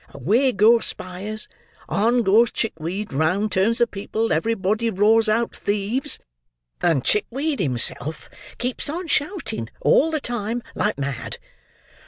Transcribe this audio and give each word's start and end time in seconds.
Away 0.09 0.51
goes 0.51 0.87
Spyers; 0.87 1.47
on 1.87 2.23
goes 2.23 2.51
Chickweed; 2.51 3.13
round 3.13 3.51
turns 3.51 3.77
the 3.77 3.85
people; 3.85 4.33
everybody 4.33 4.89
roars 4.89 5.29
out, 5.29 5.55
'Thieves!' 5.55 6.17
and 6.81 7.05
Chickweed 7.05 7.59
himself 7.59 8.27
keeps 8.57 8.89
on 8.89 9.05
shouting, 9.05 9.69
all 9.79 10.09
the 10.09 10.19
time, 10.19 10.63
like 10.75 10.97
mad. 10.97 11.37